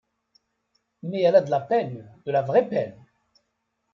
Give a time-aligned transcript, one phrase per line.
[1.03, 2.97] Mais elle a de la peine, de la vraie peine!